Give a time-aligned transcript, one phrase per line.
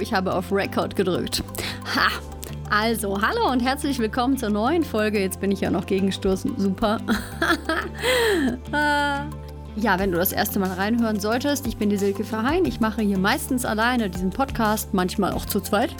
[0.00, 1.42] ich habe auf Record gedrückt.
[1.94, 2.08] Ha!
[2.70, 5.20] Also, hallo und herzlich willkommen zur neuen Folge.
[5.20, 6.54] Jetzt bin ich ja noch gegenstoßen.
[6.58, 7.00] Super.
[8.72, 9.26] Ah.
[9.76, 12.64] ja, wenn du das erste Mal reinhören solltest, ich bin die Silke Verheyen.
[12.64, 15.94] Ich mache hier meistens alleine diesen Podcast, manchmal auch zu zweit.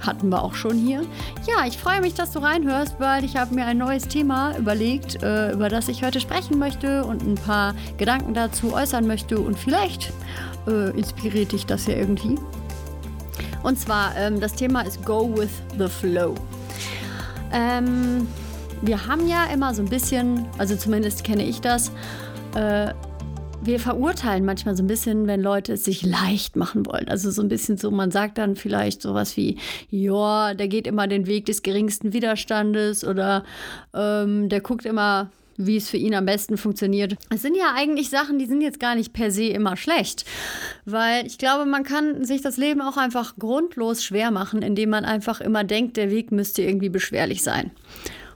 [0.00, 1.02] Hatten wir auch schon hier.
[1.46, 5.22] Ja, ich freue mich, dass du reinhörst, weil ich habe mir ein neues Thema überlegt,
[5.22, 9.38] äh, über das ich heute sprechen möchte und ein paar Gedanken dazu äußern möchte.
[9.38, 10.12] Und vielleicht
[10.66, 12.36] äh, inspiriert dich das ja irgendwie.
[13.62, 16.34] Und zwar, ähm, das Thema ist Go with the Flow.
[17.52, 18.26] Ähm,
[18.82, 21.90] wir haben ja immer so ein bisschen, also zumindest kenne ich das,
[22.54, 22.92] äh,
[23.60, 27.08] wir verurteilen manchmal so ein bisschen, wenn Leute es sich leicht machen wollen.
[27.08, 29.58] Also so ein bisschen so, man sagt dann vielleicht sowas wie,
[29.90, 33.44] ja, der geht immer den Weg des geringsten Widerstandes oder
[33.94, 37.16] ähm, der guckt immer wie es für ihn am besten funktioniert.
[37.28, 40.24] Es sind ja eigentlich Sachen, die sind jetzt gar nicht per se immer schlecht,
[40.86, 45.04] weil ich glaube, man kann sich das Leben auch einfach grundlos schwer machen, indem man
[45.04, 47.72] einfach immer denkt, der Weg müsste irgendwie beschwerlich sein.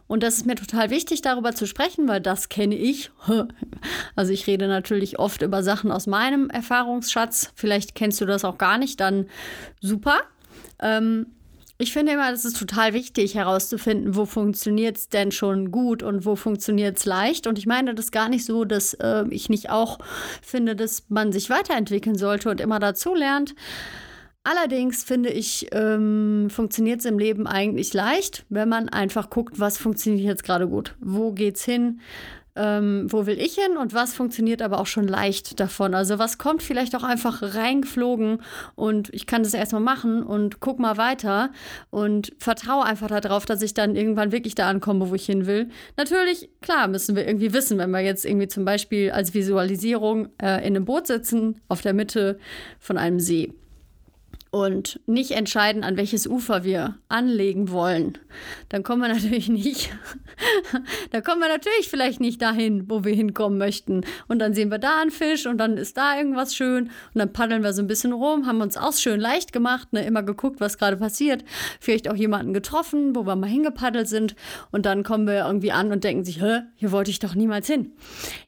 [0.08, 3.10] Und das ist mir total wichtig, darüber zu sprechen, weil das kenne ich.
[4.14, 7.50] Also ich rede natürlich oft über Sachen aus meinem Erfahrungsschatz.
[7.56, 9.27] Vielleicht kennst du das auch gar nicht, dann
[9.80, 10.20] super.
[10.78, 11.27] Ähm,
[11.83, 16.25] ich finde immer, das ist total wichtig herauszufinden, wo funktioniert es denn schon gut und
[16.25, 17.48] wo funktioniert es leicht.
[17.48, 19.98] Und ich meine das gar nicht so, dass äh, ich nicht auch
[20.42, 23.56] finde, dass man sich weiterentwickeln sollte und immer dazu lernt.
[24.44, 29.78] Allerdings finde ich, ähm, funktioniert es im Leben eigentlich leicht, wenn man einfach guckt, was
[29.78, 30.96] funktioniert jetzt gerade gut.
[31.00, 32.00] Wo geht's hin?
[32.54, 35.94] ähm, wo will ich hin und was funktioniert aber auch schon leicht davon.
[35.94, 38.42] Also was kommt vielleicht auch einfach reingeflogen
[38.74, 41.50] und ich kann das erstmal machen und guck mal weiter
[41.90, 45.70] und vertraue einfach darauf, dass ich dann irgendwann wirklich da ankomme, wo ich hin will.
[45.96, 50.58] Natürlich, klar, müssen wir irgendwie wissen, wenn wir jetzt irgendwie zum Beispiel als Visualisierung äh,
[50.66, 52.38] in einem Boot sitzen, auf der Mitte
[52.78, 53.54] von einem See
[54.53, 58.19] und nicht entscheiden, an welches Ufer wir anlegen wollen,
[58.69, 59.91] dann kommen wir natürlich nicht,
[61.11, 64.03] da kommen wir natürlich vielleicht nicht dahin, wo wir hinkommen möchten.
[64.28, 67.32] Und dann sehen wir da einen Fisch und dann ist da irgendwas schön und dann
[67.32, 70.60] paddeln wir so ein bisschen rum, haben uns auch schön leicht gemacht, ne, immer geguckt,
[70.60, 71.44] was gerade passiert,
[71.81, 74.37] vielleicht auch jemanden getroffen, wo wir mal hingepaddelt sind
[74.71, 77.66] und dann kommen wir irgendwie an und denken sich, hä, hier wollte ich doch niemals
[77.66, 77.93] hin.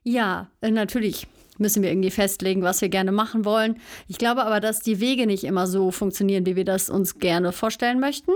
[0.03, 1.27] Ja, äh, natürlich
[1.59, 3.77] müssen wir irgendwie festlegen, was wir gerne machen wollen.
[4.09, 7.53] Ich glaube aber, dass die Wege nicht immer so funktionieren, wie wir das uns gerne
[7.53, 8.33] vorstellen möchten.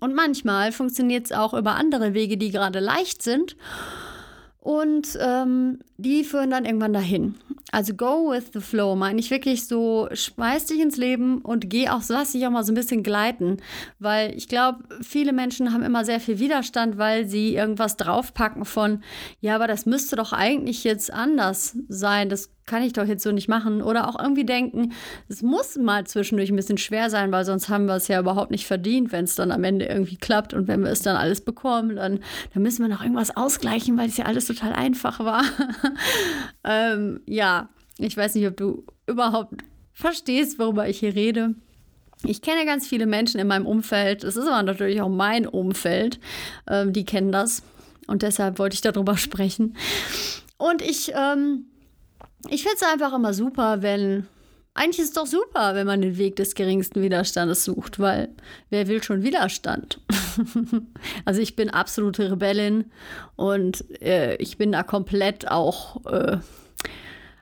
[0.00, 3.56] Und manchmal funktioniert es auch über andere Wege, die gerade leicht sind.
[4.60, 7.36] Und ähm, die führen dann irgendwann dahin.
[7.70, 11.88] Also go with the flow, meine ich wirklich so, schmeiß dich ins Leben und geh
[11.88, 13.56] auch, lass dich auch mal so ein bisschen gleiten.
[13.98, 19.02] Weil ich glaube, viele Menschen haben immer sehr viel Widerstand, weil sie irgendwas draufpacken von,
[19.40, 22.28] ja, aber das müsste doch eigentlich jetzt anders sein.
[22.28, 23.82] Das kann ich doch jetzt so nicht machen.
[23.82, 24.92] Oder auch irgendwie denken,
[25.28, 28.50] es muss mal zwischendurch ein bisschen schwer sein, weil sonst haben wir es ja überhaupt
[28.50, 31.40] nicht verdient, wenn es dann am Ende irgendwie klappt und wenn wir es dann alles
[31.40, 32.20] bekommen, dann,
[32.54, 35.42] dann müssen wir noch irgendwas ausgleichen, weil es ja alles total einfach war.
[36.64, 39.54] ähm, ja, ich weiß nicht, ob du überhaupt
[39.92, 41.54] verstehst, worüber ich hier rede.
[42.24, 46.20] Ich kenne ganz viele Menschen in meinem Umfeld, es ist aber natürlich auch mein Umfeld,
[46.68, 47.62] ähm, die kennen das.
[48.06, 49.76] Und deshalb wollte ich darüber sprechen.
[50.56, 51.66] Und ich ähm,
[52.48, 54.26] ich finde es einfach immer super, wenn.
[54.74, 58.30] Eigentlich ist es doch super, wenn man den Weg des geringsten Widerstandes sucht, weil
[58.70, 60.00] wer will schon Widerstand?
[61.24, 62.90] also ich bin absolute Rebellin
[63.36, 66.38] und äh, ich bin da komplett auch äh,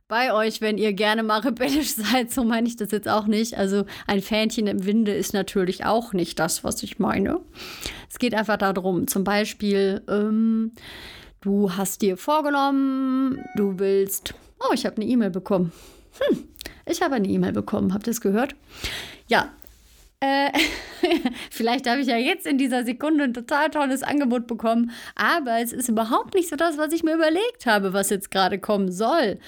[0.09, 2.31] bei euch, wenn ihr gerne mal rebellisch seid.
[2.33, 3.57] So meine ich das jetzt auch nicht.
[3.57, 7.41] Also ein Fähnchen im Winde ist natürlich auch nicht das, was ich meine.
[8.11, 10.73] Es geht einfach darum, zum Beispiel, ähm,
[11.41, 15.73] du hast dir vorgenommen, du willst Oh, ich habe eine E-Mail bekommen.
[16.19, 16.45] Hm,
[16.87, 17.95] ich habe eine E-Mail bekommen.
[17.95, 18.55] Habt ihr es gehört?
[19.27, 19.51] Ja.
[20.23, 20.51] Äh,
[21.51, 25.73] vielleicht habe ich ja jetzt in dieser Sekunde ein total tolles Angebot bekommen, aber es
[25.73, 29.39] ist überhaupt nicht so das, was ich mir überlegt habe, was jetzt gerade kommen soll,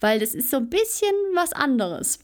[0.00, 2.18] weil das ist so ein bisschen was anderes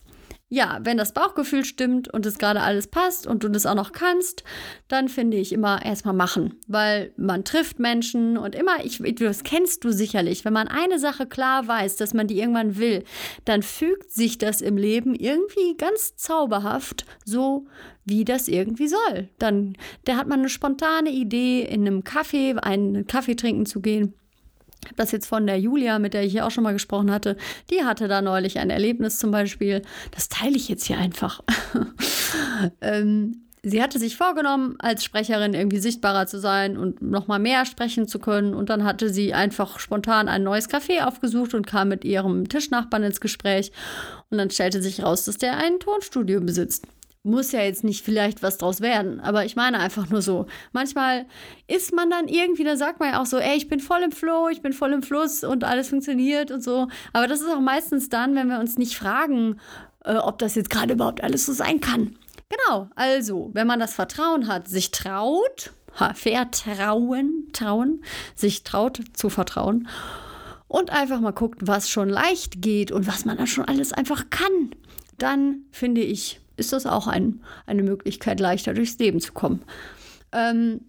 [0.48, 3.92] ja, wenn das Bauchgefühl stimmt und es gerade alles passt und du das auch noch
[3.92, 4.44] kannst,
[4.88, 9.84] dann finde ich immer erstmal machen, weil man trifft Menschen und immer, ich, das kennst
[9.84, 13.04] du sicherlich, wenn man eine Sache klar weiß, dass man die irgendwann will,
[13.44, 17.66] dann fügt sich das im Leben irgendwie ganz zauberhaft so,
[18.04, 19.30] wie das irgendwie soll.
[19.38, 24.14] Dann, da hat man eine spontane Idee, in einem Kaffee, einen Kaffee trinken zu gehen
[24.86, 27.36] habe das jetzt von der Julia, mit der ich hier auch schon mal gesprochen hatte.
[27.70, 29.82] Die hatte da neulich ein Erlebnis zum Beispiel.
[30.10, 31.42] Das teile ich jetzt hier einfach.
[32.80, 38.06] ähm, sie hatte sich vorgenommen, als Sprecherin irgendwie sichtbarer zu sein und nochmal mehr sprechen
[38.06, 38.54] zu können.
[38.54, 43.02] Und dann hatte sie einfach spontan ein neues Café aufgesucht und kam mit ihrem Tischnachbarn
[43.02, 43.72] ins Gespräch.
[44.30, 46.86] Und dann stellte sich raus, dass der ein Tonstudio besitzt.
[47.24, 50.46] Muss ja jetzt nicht vielleicht was draus werden, aber ich meine einfach nur so.
[50.72, 51.26] Manchmal
[51.66, 54.12] ist man dann irgendwie, da sagt man ja auch so, ey, ich bin voll im
[54.12, 56.88] Flow, ich bin voll im Fluss und alles funktioniert und so.
[57.14, 59.58] Aber das ist auch meistens dann, wenn wir uns nicht fragen,
[60.04, 62.16] äh, ob das jetzt gerade überhaupt alles so sein kann.
[62.50, 65.72] Genau, also, wenn man das Vertrauen hat, sich traut,
[66.14, 68.04] vertrauen, trauen,
[68.34, 69.88] sich traut zu vertrauen
[70.68, 74.28] und einfach mal guckt, was schon leicht geht und was man dann schon alles einfach
[74.28, 74.74] kann,
[75.16, 79.62] dann finde ich, ist das auch ein, eine Möglichkeit, leichter durchs Leben zu kommen.
[80.32, 80.80] Ähm,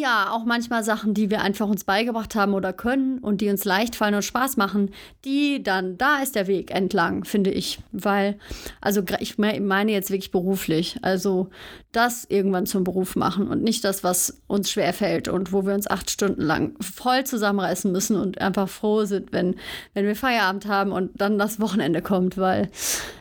[0.00, 3.64] ja, auch manchmal Sachen, die wir einfach uns beigebracht haben oder können und die uns
[3.64, 4.90] leicht fallen und Spaß machen,
[5.24, 7.80] die dann, da ist der Weg entlang, finde ich.
[7.92, 8.38] Weil,
[8.80, 10.98] also ich meine jetzt wirklich beruflich.
[11.02, 11.50] Also
[11.96, 15.72] das irgendwann zum Beruf machen und nicht das, was uns schwer fällt und wo wir
[15.72, 19.56] uns acht Stunden lang voll zusammenreißen müssen und einfach froh sind, wenn,
[19.94, 22.36] wenn wir Feierabend haben und dann das Wochenende kommt.
[22.36, 22.70] Weil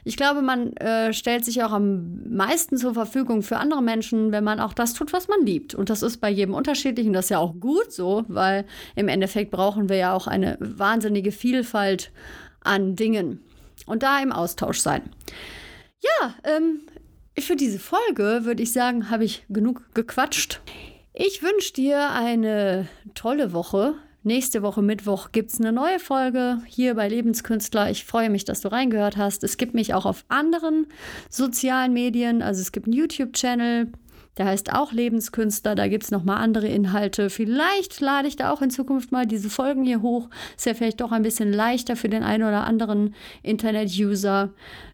[0.04, 4.44] ich glaube, man äh, stellt sich auch am meisten zur Verfügung für andere Menschen, wenn
[4.44, 5.74] man auch das tut, was man liebt.
[5.74, 8.66] Und das ist bei jedem unterschiedlich und das ist ja auch gut so, weil
[8.96, 12.12] im Endeffekt brauchen wir ja auch eine wahnsinnige Vielfalt
[12.62, 13.40] an Dingen
[13.86, 15.04] und da im Austausch sein.
[16.02, 16.82] Ja, ähm,
[17.38, 20.62] für diese Folge würde ich sagen, habe ich genug gequatscht.
[21.14, 23.94] Ich wünsche dir eine tolle Woche.
[24.24, 27.92] Nächste Woche Mittwoch gibt es eine neue Folge hier bei Lebenskünstler.
[27.92, 29.44] Ich freue mich, dass du reingehört hast.
[29.44, 30.88] Es gibt mich auch auf anderen
[31.30, 32.42] sozialen Medien.
[32.42, 33.92] Also es gibt einen YouTube-Channel,
[34.38, 35.76] der heißt auch Lebenskünstler.
[35.76, 37.30] Da gibt es nochmal andere Inhalte.
[37.30, 40.30] Vielleicht lade ich da auch in Zukunft mal diese Folgen hier hoch.
[40.56, 44.50] Ist ja vielleicht doch ein bisschen leichter für den einen oder anderen Internet-User,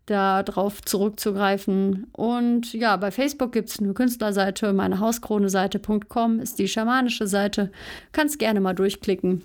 [0.06, 2.08] da drauf zurückzugreifen.
[2.14, 4.74] Und ja, bei Facebook gibt es eine Künstlerseite.
[4.74, 7.72] Meine Hauskrone-Seite.com ist die schamanische Seite.
[8.12, 9.44] Kannst gerne mal durchklicken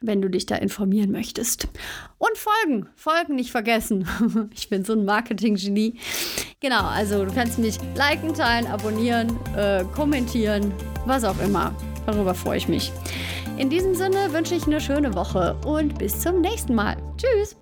[0.00, 1.68] wenn du dich da informieren möchtest.
[2.18, 4.06] Und folgen, folgen nicht vergessen.
[4.54, 5.98] ich bin so ein Marketing-Genie.
[6.60, 10.72] Genau, also du kannst mich liken, teilen, abonnieren, äh, kommentieren,
[11.04, 11.74] was auch immer.
[12.06, 12.92] Darüber freue ich mich.
[13.58, 16.96] In diesem Sinne wünsche ich eine schöne Woche und bis zum nächsten Mal.
[17.16, 17.56] Tschüss!